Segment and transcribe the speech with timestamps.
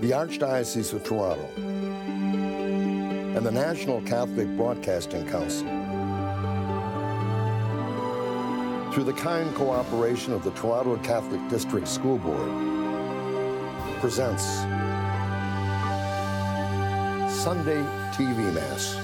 [0.00, 1.48] The Archdiocese of Toronto
[3.36, 5.66] and the National Catholic Broadcasting Council,
[8.92, 12.50] through the kind cooperation of the Toronto Catholic District School Board,
[14.00, 14.44] presents
[17.42, 18.96] Sunday TV Mass.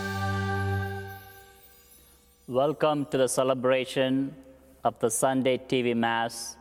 [2.48, 4.34] Welcome to the celebration
[4.82, 6.56] of the Sunday TV Mass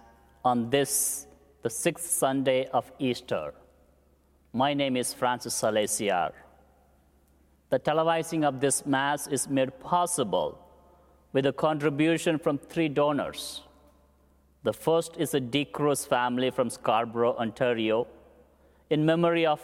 [0.46, 1.28] on this,
[1.64, 3.54] the sixth Sunday of Easter.
[4.52, 6.34] My name is Francis Salesiar.
[7.70, 10.60] The televising of this Mass is made possible
[11.32, 13.62] with a contribution from three donors.
[14.64, 18.08] The first is a D'Cruz family from Scarborough, Ontario,
[18.90, 19.62] in memory of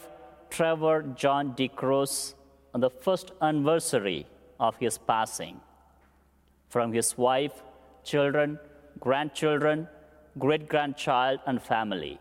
[0.49, 2.33] Trevor John D'Cruz
[2.73, 4.25] on the first anniversary
[4.57, 5.59] of his passing.
[6.69, 7.61] From his wife,
[8.05, 8.57] children,
[9.01, 9.89] grandchildren,
[10.37, 12.19] great grandchild, and family.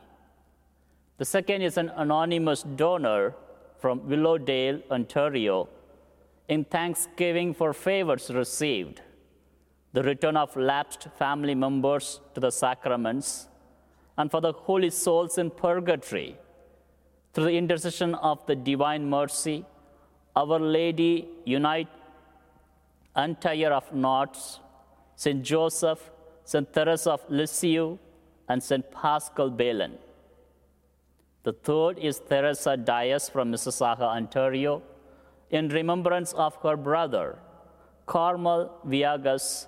[1.19, 3.34] The second is an anonymous donor
[3.78, 5.69] from Willowdale, Ontario,
[6.48, 9.03] in thanksgiving for favors received,
[9.92, 13.48] the return of lapsed family members to the sacraments,
[14.17, 16.37] and for the holy souls in purgatory,
[17.33, 19.65] through the intercession of the divine mercy,
[20.34, 21.89] Our Lady unite
[23.17, 24.61] Antire of Knots,
[25.17, 25.43] St.
[25.43, 26.11] Joseph,
[26.50, 26.72] St.
[26.72, 27.98] Teresa of Lisieux,
[28.48, 28.91] and St.
[28.91, 29.98] Paschal Baylon.
[31.42, 34.80] The third is Teresa Dias from Mississauga, Ontario,
[35.50, 37.38] in remembrance of her brother,
[38.06, 39.66] Carmel Viegas,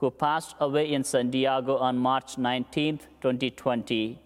[0.00, 4.20] who passed away in San Diego on March 19, 2020,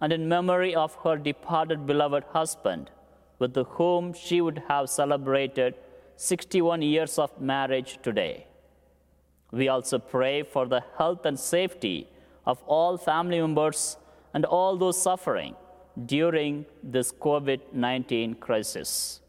[0.00, 2.90] and in memory of her departed beloved husband,
[3.38, 5.76] with whom she would have celebrated
[6.16, 8.46] 61 years of marriage today.
[9.52, 12.08] We also pray for the health and safety
[12.46, 13.96] of all family members
[14.32, 15.56] and all those suffering
[16.06, 19.20] during this COVID 19 crisis.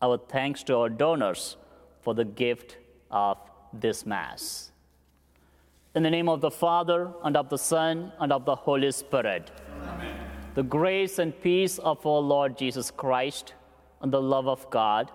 [0.00, 1.56] Our thanks to our donors
[2.00, 2.78] for the gift
[3.10, 3.36] of
[3.72, 4.70] this Mass.
[5.94, 9.50] In the name of the Father, and of the Son, and of the Holy Spirit.
[9.82, 10.14] Amen.
[10.54, 13.54] The grace and peace of our Lord Jesus Christ,
[14.00, 15.10] and the love of God,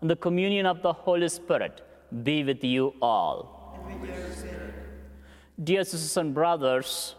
[0.00, 1.80] and the communion of the Holy Spirit
[2.22, 3.78] be with you all.
[5.62, 7.14] Dear sisters and brothers,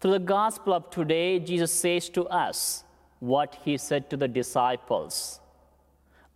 [0.00, 2.84] through the gospel of today, Jesus says to us
[3.18, 5.40] what he said to the disciples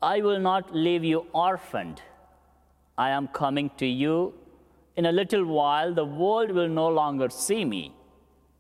[0.03, 2.03] I will not leave you orphaned.
[2.99, 4.35] I am coming to you.
[4.97, 7.95] In a little while, the world will no longer see me,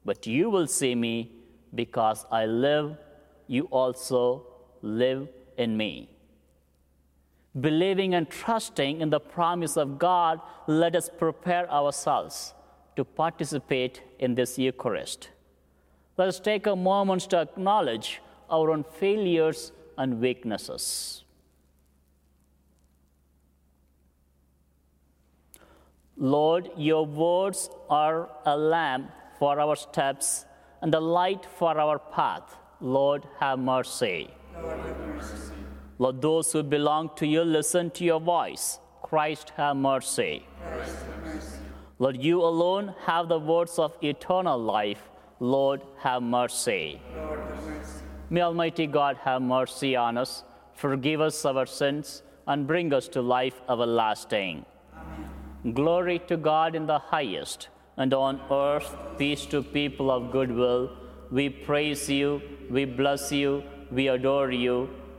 [0.04, 1.32] but you will see me
[1.74, 2.96] because I live,
[3.46, 4.46] you also
[4.80, 5.28] live
[5.58, 6.13] in me.
[7.60, 12.52] Believing and trusting in the promise of God, let us prepare ourselves
[12.96, 15.30] to participate in this Eucharist.
[16.16, 18.20] Let us take a moment to acknowledge
[18.50, 21.24] our own failures and weaknesses.
[26.16, 30.44] Lord, your words are a lamp for our steps
[30.80, 32.56] and a light for our path.
[32.80, 34.30] Lord, have mercy.
[34.54, 35.53] Lord, have mercy.
[36.04, 38.78] Lord, those who belong to you listen to your voice.
[39.02, 40.46] Christ, have mercy.
[40.62, 41.58] Christ, have mercy.
[41.98, 45.08] Lord, you alone have the words of eternal life.
[45.40, 47.00] Lord, have mercy.
[47.16, 48.02] Lord, have mercy.
[48.28, 50.44] May Almighty God have mercy on us,
[50.74, 54.66] forgive us our sins, and bring us to life everlasting.
[54.94, 55.72] Amen.
[55.72, 60.98] Glory to God in the highest, and on earth peace to people of good will.
[61.30, 64.90] We praise you, we bless you, we adore you,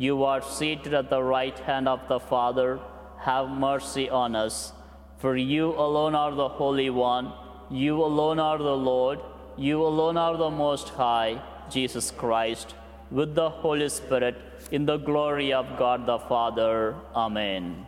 [0.00, 2.80] You are seated at the right hand of the Father,
[3.18, 4.72] have mercy on us.
[5.18, 7.32] For you alone are the Holy One
[7.70, 9.20] you alone are the Lord,
[9.56, 12.74] you alone are the Most High, Jesus Christ,
[13.12, 14.36] with the Holy Spirit,
[14.72, 16.96] in the glory of God the Father.
[17.14, 17.86] Amen.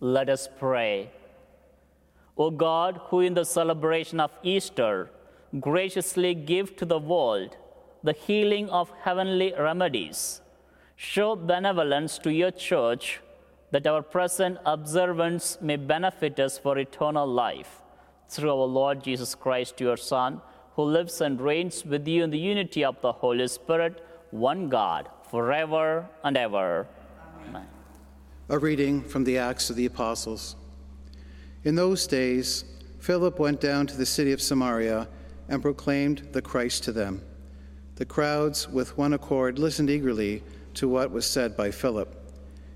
[0.00, 1.10] Let us pray.
[2.36, 5.08] O God, who in the celebration of Easter
[5.60, 7.56] graciously give to the world
[8.02, 10.42] the healing of heavenly remedies,
[10.96, 13.20] show benevolence to your church
[13.70, 17.82] that our present observance may benefit us for eternal life
[18.28, 20.40] through our Lord Jesus Christ, your Son,
[20.76, 25.08] who lives and reigns with you in the unity of the Holy Spirit, one God,
[25.30, 26.86] forever and ever.
[27.48, 27.66] Amen.
[28.48, 30.56] A reading from the Acts of the Apostles.
[31.64, 32.64] In those days,
[32.98, 35.08] Philip went down to the city of Samaria
[35.48, 37.22] and proclaimed the Christ to them.
[37.96, 40.42] The crowds, with one accord, listened eagerly
[40.74, 42.14] to what was said by Philip,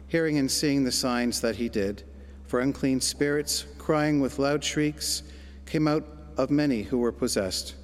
[0.06, 2.02] hearing and seeing the signs that he did.
[2.46, 5.22] For unclean spirits, crying with loud shrieks,
[5.66, 6.06] came out
[6.36, 7.74] of many who were possessed,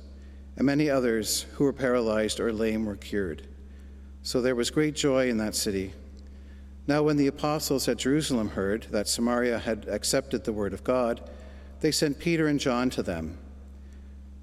[0.57, 3.47] and many others who were paralyzed or lame were cured.
[4.23, 5.93] So there was great joy in that city.
[6.87, 11.29] Now, when the apostles at Jerusalem heard that Samaria had accepted the word of God,
[11.81, 13.37] they sent Peter and John to them.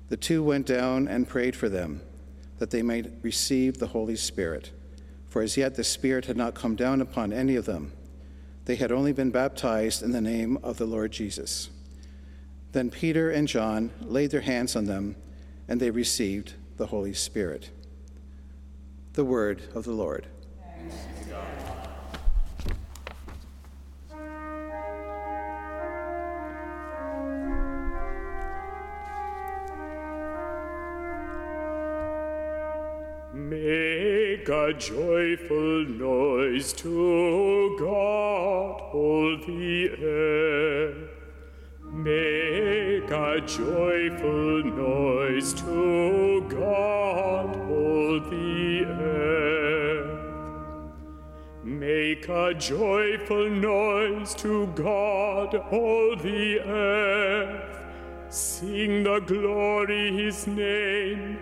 [0.09, 2.01] The two went down and prayed for them,
[2.59, 4.71] that they might receive the Holy Spirit.
[5.31, 7.93] For as yet the Spirit had not come down upon any of them.
[8.65, 11.69] They had only been baptized in the name of the Lord Jesus.
[12.73, 15.15] Then Peter and John laid their hands on them,
[15.69, 17.69] and they received the Holy Spirit.
[19.13, 20.27] The word of the Lord.
[34.41, 41.09] Make a joyful noise to God, all the earth.
[41.83, 50.21] Make a joyful noise to God, all the earth.
[51.63, 58.33] Make a joyful noise to God, all the earth.
[58.33, 61.37] Sing the glory his name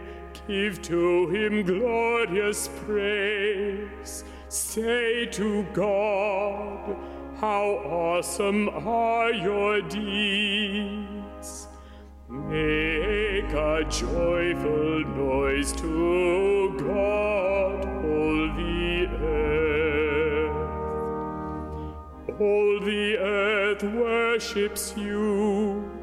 [0.49, 4.23] Give to him glorious praise.
[4.47, 6.97] Say to God,
[7.39, 11.67] How awesome are your deeds!
[12.27, 20.55] Make a joyful noise to God, all the earth.
[22.41, 25.98] All the earth worships you.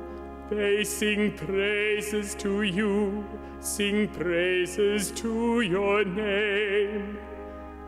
[0.50, 3.24] They sing praises to you
[3.66, 7.18] sing praises to your name.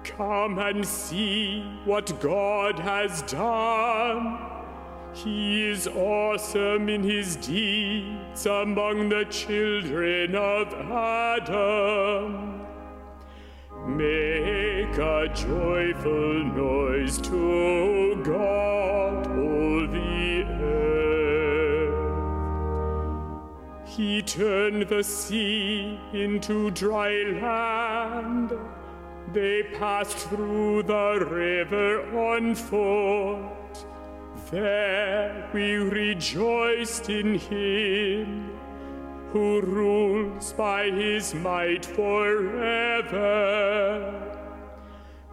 [0.02, 4.38] Come and see what God has done.
[5.12, 12.66] He is awesome in his deeds among the children of Adam.
[13.86, 19.07] Make a joyful noise to God,
[23.98, 27.10] He turned the sea into dry
[27.42, 28.52] land.
[29.32, 33.84] They passed through the river on foot.
[34.52, 38.52] There we rejoiced in him
[39.32, 43.18] who rules by his might forever.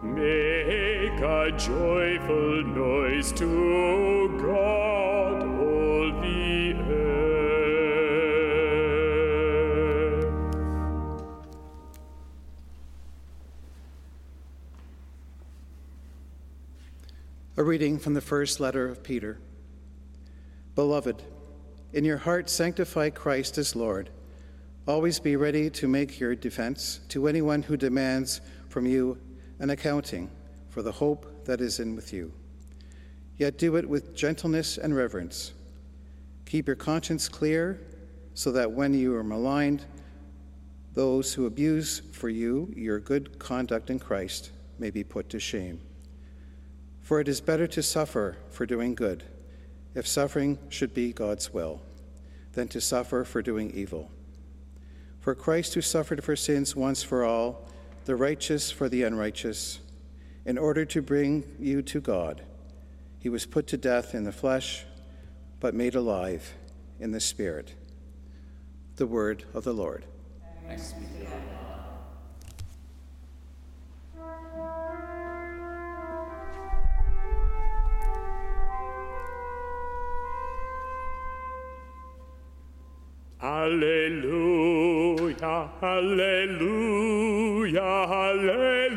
[0.02, 5.15] Make a joyful noise to God,
[17.58, 19.38] A reading from the first letter of Peter.
[20.74, 21.22] Beloved,
[21.94, 24.10] in your heart sanctify Christ as Lord.
[24.86, 29.18] Always be ready to make your defense to anyone who demands from you
[29.58, 30.30] an accounting
[30.68, 32.30] for the hope that is in with you.
[33.38, 35.54] Yet do it with gentleness and reverence.
[36.44, 37.80] Keep your conscience clear
[38.34, 39.86] so that when you are maligned,
[40.92, 45.80] those who abuse for you your good conduct in Christ may be put to shame.
[47.06, 49.22] For it is better to suffer for doing good,
[49.94, 51.80] if suffering should be God's will,
[52.54, 54.10] than to suffer for doing evil.
[55.20, 57.68] For Christ, who suffered for sins once for all,
[58.06, 59.78] the righteous for the unrighteous,
[60.44, 62.42] in order to bring you to God,
[63.20, 64.84] he was put to death in the flesh,
[65.60, 66.54] but made alive
[66.98, 67.72] in the Spirit.
[68.96, 70.04] The word of the Lord.
[70.66, 70.92] Thanks
[83.76, 86.88] Alleluia, Alleluia,
[88.24, 88.96] Alleluia.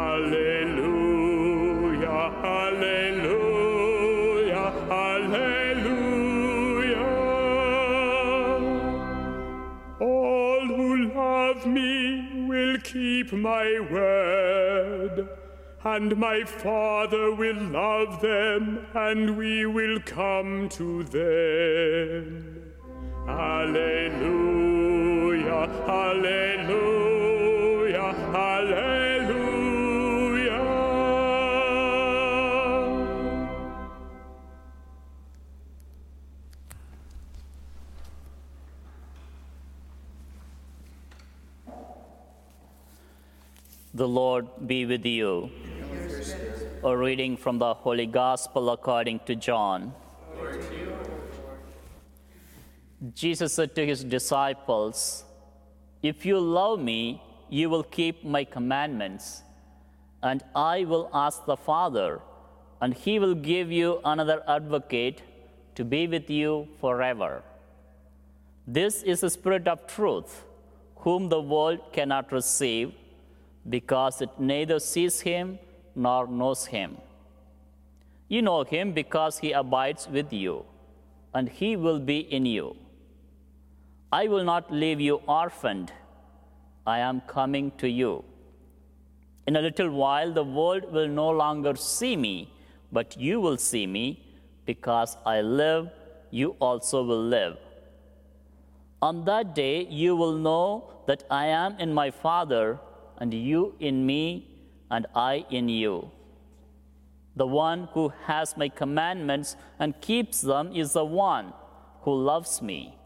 [0.00, 1.06] Alleluia,
[2.58, 3.44] Alleluia,
[4.90, 6.26] Alleluia.
[10.00, 14.49] All who love me will keep my word
[15.82, 22.74] and my Father will love them, and we will come to them.
[23.26, 24.50] Alleluia,
[25.88, 26.94] Alleluia,
[28.34, 29.30] Alleluia.
[43.92, 45.50] The Lord be with you.
[46.82, 49.92] A reading from the Holy Gospel according to John.
[53.14, 55.24] Jesus said to his disciples,
[56.02, 59.42] If you love me, you will keep my commandments,
[60.22, 62.22] and I will ask the Father,
[62.80, 65.20] and he will give you another advocate
[65.74, 67.42] to be with you forever.
[68.66, 70.44] This is the Spirit of truth,
[70.96, 72.94] whom the world cannot receive,
[73.68, 75.58] because it neither sees him
[76.06, 76.96] nor knows him.
[78.28, 80.64] You know him because he abides with you,
[81.34, 82.76] and he will be in you.
[84.10, 85.92] I will not leave you orphaned.
[86.86, 88.24] I am coming to you.
[89.46, 92.52] In a little while, the world will no longer see me,
[92.90, 94.06] but you will see me.
[94.64, 95.90] Because I live,
[96.30, 97.56] you also will live.
[99.02, 102.78] On that day, you will know that I am in my Father,
[103.18, 104.49] and you in me,
[104.90, 106.10] and I in you.
[107.36, 111.52] The one who has my commandments and keeps them is the one
[112.02, 112.96] who loves me.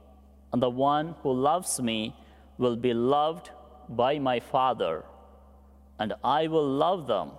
[0.52, 2.16] And the one who loves me
[2.58, 3.50] will be loved
[3.88, 5.04] by my Father,
[5.98, 7.32] and I will love them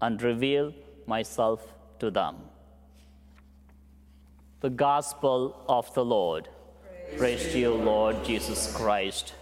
[0.00, 0.72] and reveal
[1.06, 2.36] myself to them.
[4.60, 6.48] The Gospel of the Lord.
[7.16, 9.34] Praise, to you, Lord Jesus Christ.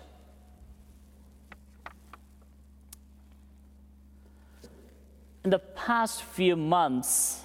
[5.53, 7.45] The past few months,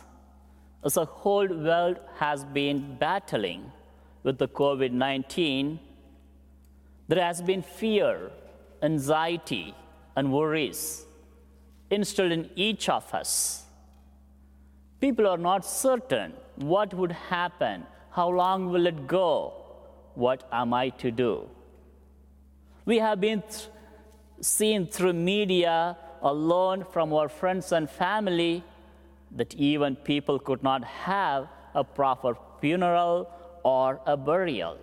[0.86, 3.70] as the whole world has been battling
[4.24, 5.78] with the COVID 19,
[7.10, 8.32] there has been fear,
[8.82, 9.76] anxiety,
[10.16, 11.06] and worries
[11.90, 13.66] instilled in each of us.
[15.02, 19.54] People are not certain what would happen, how long will it go,
[20.16, 21.50] what am I to do?
[22.86, 23.68] We have been th-
[24.40, 28.64] seen through media learned from our friends and family
[29.36, 33.30] that even people could not have a proper funeral
[33.64, 34.78] or a burial.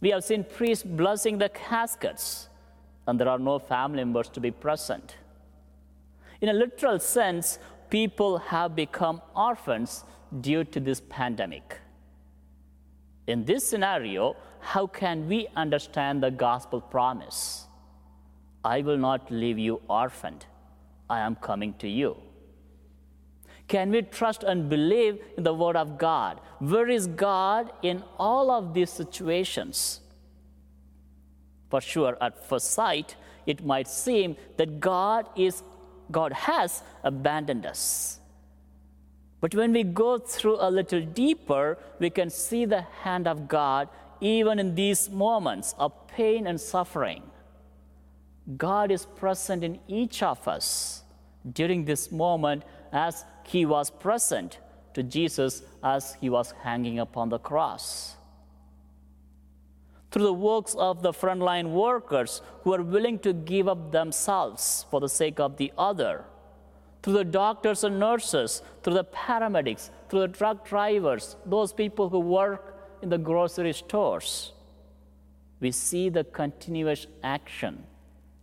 [0.00, 2.48] We have seen priests blessing the caskets,
[3.06, 5.16] and there are no family members to be present.
[6.40, 7.58] In a literal sense,
[7.90, 10.04] people have become orphans
[10.40, 11.78] due to this pandemic.
[13.26, 17.66] In this scenario, how can we understand the gospel promise?
[18.64, 20.46] I will not leave you orphaned.
[21.10, 22.16] I am coming to you.
[23.68, 26.40] Can we trust and believe in the Word of God?
[26.58, 30.00] Where is God in all of these situations?
[31.70, 33.16] For sure, at first sight,
[33.46, 35.62] it might seem that God, is,
[36.10, 38.20] God has abandoned us.
[39.40, 43.88] But when we go through a little deeper, we can see the hand of God
[44.20, 47.22] even in these moments of pain and suffering.
[48.56, 51.04] God is present in each of us
[51.52, 54.58] during this moment as he was present
[54.94, 58.16] to Jesus as he was hanging upon the cross.
[60.10, 65.00] Through the works of the frontline workers who are willing to give up themselves for
[65.00, 66.24] the sake of the other,
[67.02, 72.20] through the doctors and nurses, through the paramedics, through the truck drivers, those people who
[72.20, 74.52] work in the grocery stores,
[75.60, 77.84] we see the continuous action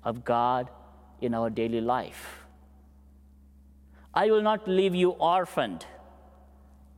[0.04, 0.70] of God
[1.22, 2.46] in our daily life.
[4.14, 5.86] I will not leave you orphaned.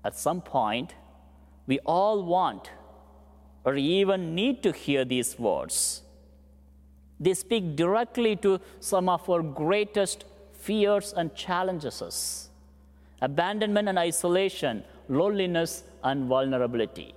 [0.03, 0.95] At some point,
[1.67, 2.71] we all want
[3.63, 6.01] or even need to hear these words.
[7.19, 12.49] They speak directly to some of our greatest fears and challenges
[13.21, 17.13] abandonment and isolation, loneliness and vulnerability.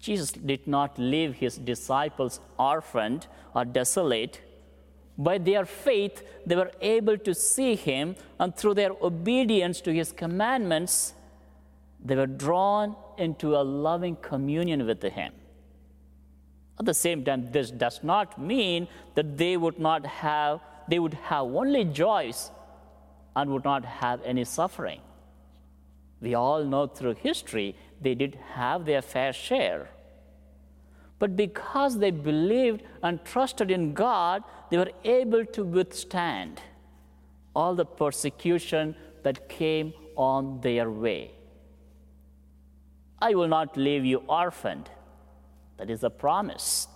[0.00, 4.40] Jesus did not leave his disciples orphaned or desolate.
[5.18, 10.12] By their faith, they were able to see him, and through their obedience to his
[10.12, 11.14] commandments,
[12.04, 15.32] they were drawn into a loving communion with him.
[16.78, 21.14] At the same time, this does not mean that they would not have, they would
[21.14, 22.50] have only joys
[23.34, 25.00] and would not have any suffering.
[26.20, 29.90] We all know through history they did have their fair share.
[31.18, 36.60] But because they believed and trusted in God, they were able to withstand
[37.54, 41.30] all the persecution that came on their way.
[43.18, 44.90] I will not leave you orphaned.
[45.78, 46.88] That is a promise.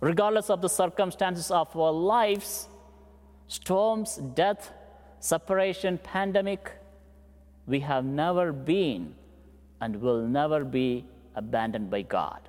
[0.00, 2.68] Regardless of the circumstances of our lives,
[3.48, 4.72] storms, death,
[5.18, 6.72] separation, pandemic,
[7.66, 9.14] we have never been
[9.80, 11.04] and will never be
[11.34, 12.48] abandoned by God.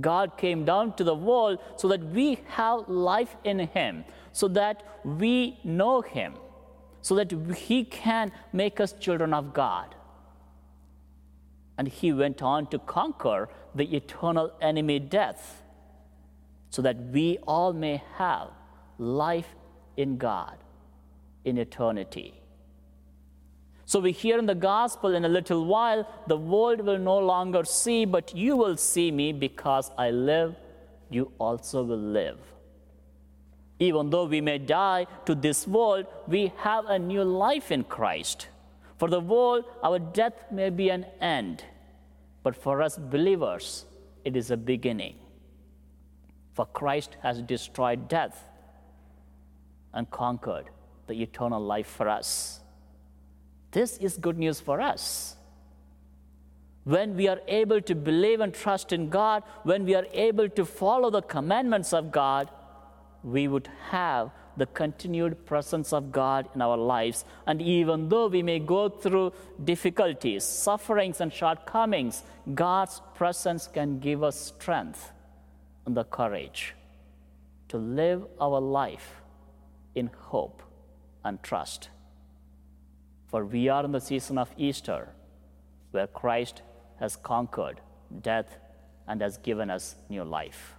[0.00, 5.00] God came down to the world so that we have life in Him, so that
[5.04, 6.34] we know Him,
[7.02, 9.94] so that He can make us children of God.
[11.76, 15.62] And He went on to conquer the eternal enemy, death,
[16.70, 18.50] so that we all may have
[18.98, 19.54] life
[19.96, 20.56] in God
[21.44, 22.39] in eternity.
[23.90, 27.64] So we hear in the gospel in a little while, the world will no longer
[27.64, 30.54] see, but you will see me because I live,
[31.10, 32.38] you also will live.
[33.80, 38.46] Even though we may die to this world, we have a new life in Christ.
[38.96, 41.64] For the world, our death may be an end,
[42.44, 43.86] but for us believers,
[44.24, 45.16] it is a beginning.
[46.54, 48.44] For Christ has destroyed death
[49.92, 50.70] and conquered
[51.08, 52.60] the eternal life for us.
[53.72, 55.36] This is good news for us.
[56.84, 60.64] When we are able to believe and trust in God, when we are able to
[60.64, 62.50] follow the commandments of God,
[63.22, 67.24] we would have the continued presence of God in our lives.
[67.46, 72.24] And even though we may go through difficulties, sufferings, and shortcomings,
[72.54, 75.12] God's presence can give us strength
[75.86, 76.74] and the courage
[77.68, 79.22] to live our life
[79.94, 80.62] in hope
[81.24, 81.88] and trust.
[83.30, 85.08] For we are in the season of Easter,
[85.92, 86.62] where Christ
[86.98, 87.80] has conquered
[88.22, 88.56] death
[89.06, 90.74] and has given us new life.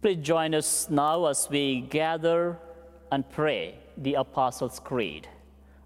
[0.00, 2.58] Please join us now as we gather
[3.10, 5.28] and pray the Apostles' Creed.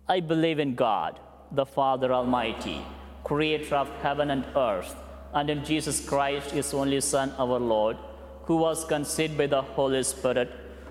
[0.08, 1.18] I believe in God,
[1.50, 2.80] the Father Almighty,
[3.24, 4.94] creator of heaven and earth,
[5.34, 7.96] and in Jesus Christ, his only Son, our Lord,
[8.44, 10.50] who was conceived by the Holy Spirit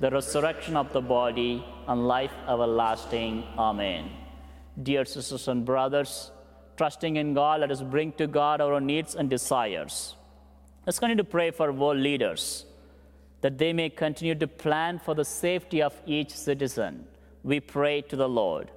[0.00, 3.44] the resurrection of the body, and life everlasting.
[3.58, 4.10] Amen.
[4.82, 6.30] Dear sisters and brothers,
[6.76, 10.14] trusting in God, let us bring to God our needs and desires.
[10.84, 12.66] Let's continue to pray for world leaders
[13.40, 17.06] that they may continue to plan for the safety of each citizen.
[17.42, 18.70] We pray to the Lord.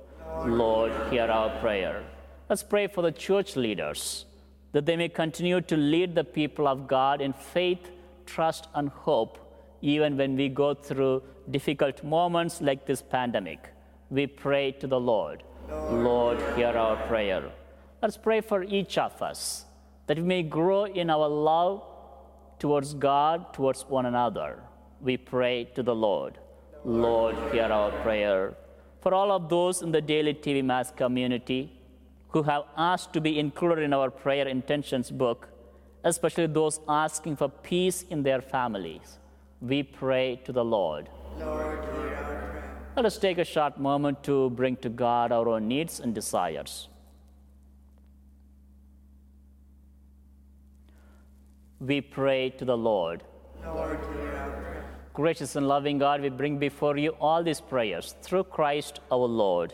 [0.45, 2.03] Lord, hear our prayer.
[2.49, 4.25] Let's pray for the church leaders
[4.71, 7.89] that they may continue to lead the people of God in faith,
[8.25, 9.48] trust, and hope
[9.81, 13.69] even when we go through difficult moments like this pandemic.
[14.09, 15.43] We pray to the Lord.
[15.69, 17.51] Lord, hear our prayer.
[18.01, 19.65] Let's pray for each of us
[20.07, 21.83] that we may grow in our love
[22.57, 24.61] towards God, towards one another.
[25.01, 26.39] We pray to the Lord.
[26.83, 28.55] Lord, hear our prayer.
[29.01, 31.79] For all of those in the daily TV Mass community
[32.29, 35.49] who have asked to be included in our prayer intentions book,
[36.03, 39.18] especially those asking for peace in their families
[39.61, 41.09] we pray to the Lord.
[41.37, 41.79] Lord
[42.95, 46.87] Let us take a short moment to bring to God our own needs and desires.
[51.79, 53.23] We pray to the Lord.
[53.63, 53.99] Lord
[55.13, 59.73] Gracious and loving God, we bring before you all these prayers through Christ our Lord.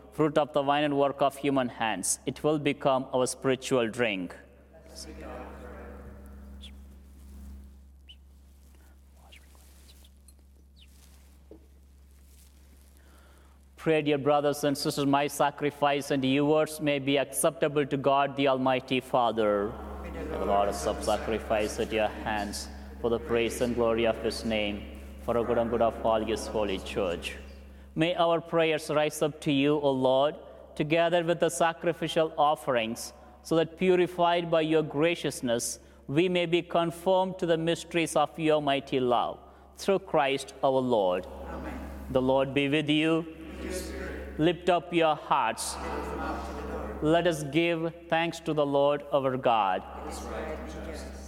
[0.13, 2.19] fruit of the vine and work of human hands.
[2.25, 4.35] It will become our spiritual drink.
[13.77, 18.47] Pray, dear brothers and sisters, my sacrifice and yours may be acceptable to God, the
[18.47, 19.71] Almighty Father.
[20.31, 22.67] The Lord of sacrifice at your hands
[23.01, 24.83] for the praise and glory of His name,
[25.23, 27.37] for the good and good of all His holy church.
[27.93, 30.35] May our prayers rise up to you, O Lord,
[30.75, 37.37] together with the sacrificial offerings, so that purified by your graciousness, we may be conformed
[37.39, 39.39] to the mysteries of your mighty love.
[39.77, 41.27] Through Christ our Lord.
[41.49, 41.73] Amen.
[42.11, 43.25] The Lord be with you.
[44.37, 45.75] Lift up your hearts.
[47.01, 49.83] Let us give thanks to the Lord our God.
[50.05, 50.57] It is, right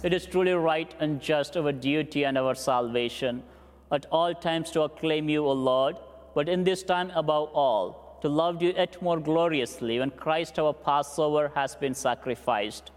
[0.02, 3.42] it is truly right and just, our duty and our salvation,
[3.90, 5.96] at all times to acclaim you, O Lord,
[6.34, 10.72] but in this time above all, to love you yet more gloriously when Christ our
[10.72, 12.90] Passover has been sacrificed.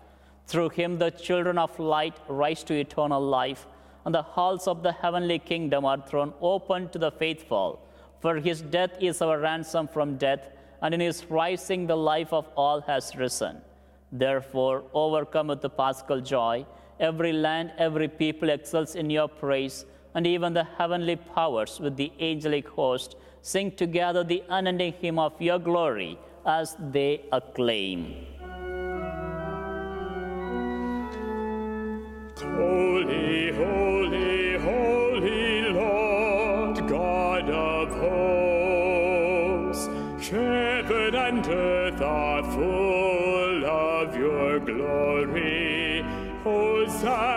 [0.48, 3.68] Through him, the children of light rise to eternal life,
[4.06, 7.82] and the halls of the heavenly kingdom are thrown open to the faithful.
[8.22, 10.50] For his death is our ransom from death
[10.82, 13.62] and in his rising the life of all has risen.
[14.12, 16.66] Therefore, overcome with the paschal joy,
[17.00, 19.86] every land, every people excels in your praise,
[20.18, 25.40] and even the heavenly powers with the angelic host sing together the unending hymn of
[25.40, 28.26] your glory as they acclaim.
[32.36, 39.86] Holy, holy, holy Lord, God of hosts,
[40.32, 46.04] heaven and earth are full of your glory.
[46.44, 47.37] Hosanna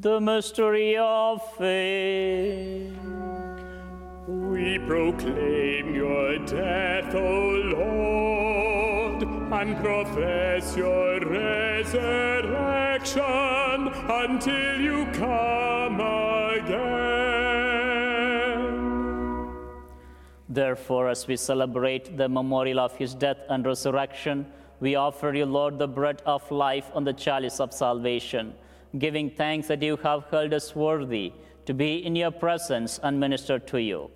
[0.00, 2.96] The mystery of faith.
[4.26, 13.22] We proclaim your death, O Lord, and profess your resurrection
[14.08, 16.80] until you come again.
[20.48, 24.46] Therefore, as we celebrate the memorial of his death and resurrection,
[24.80, 28.54] we offer you, Lord, the bread of life and the chalice of salvation,
[28.98, 31.32] giving thanks that you have held us worthy
[31.66, 34.10] to be in your presence and minister to you.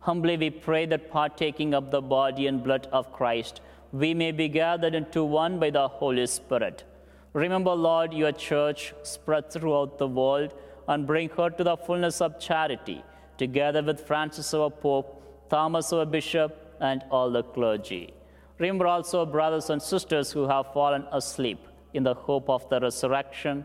[0.00, 3.60] Humbly we pray that partaking of the body and blood of Christ,
[3.92, 6.84] we may be gathered into one by the Holy Spirit.
[7.32, 10.54] Remember, Lord, your church spread throughout the world
[10.86, 13.02] and bring her to the fullness of charity,
[13.36, 18.12] together with Francis our Pope, Thomas our Bishop, and all the clergy.
[18.58, 21.58] Remember also brothers and sisters who have fallen asleep
[21.94, 23.64] in the hope of the resurrection,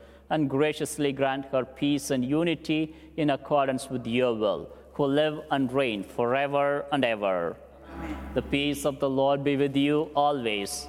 [0.31, 5.71] and graciously grant her peace and unity in accordance with your will, who live and
[5.71, 7.57] reign forever and ever.
[7.93, 8.17] Amen.
[8.33, 10.87] The peace of the Lord be with you always.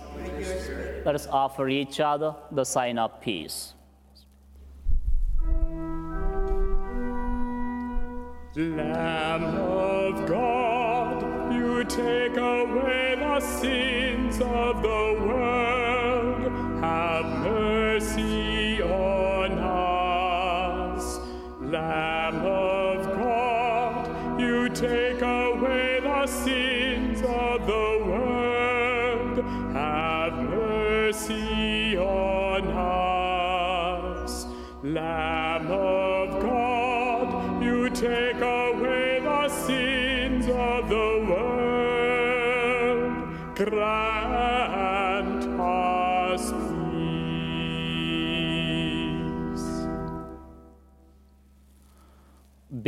[1.05, 3.75] Let us offer each other the sign of peace.
[8.55, 15.82] Lamb of God, you take away the sins of the world.
[21.73, 25.23] Lamb of God, you take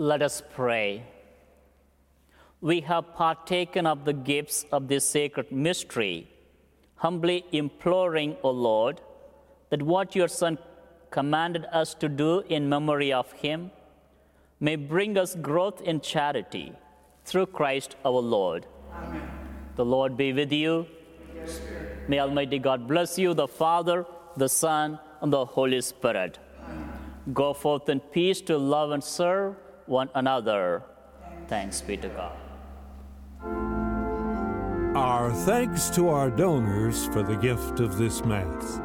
[0.00, 1.02] Let us pray.
[2.60, 6.30] We have partaken of the gifts of this sacred mystery,
[6.94, 9.00] humbly imploring, O Lord,
[9.70, 10.56] that what your Son
[11.10, 13.72] commanded us to do in memory of him
[14.60, 16.72] may bring us growth in charity
[17.24, 18.66] through Christ our Lord.
[18.94, 19.28] Amen.
[19.74, 20.86] The Lord be with you.
[22.06, 24.06] May Almighty God bless you, the Father,
[24.36, 26.38] the Son, and the Holy Spirit.
[26.62, 26.88] Amen.
[27.34, 29.56] Go forth in peace to love and serve
[29.88, 30.82] one another.
[31.46, 32.36] Thanks be to God.
[34.96, 38.80] Our thanks to our donors for the gift of this Mass.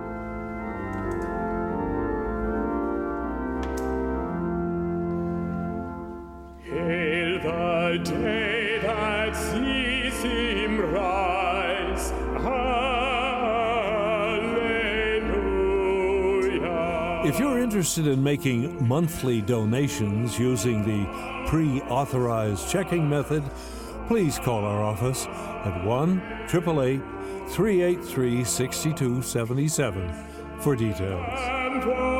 [6.63, 11.22] Hail the day that sees him rise.
[17.83, 21.05] Interested in making monthly donations using the
[21.49, 23.43] pre authorized checking method,
[24.07, 27.01] please call our office at 1 888
[27.49, 30.13] 383 6277
[30.61, 32.12] for details.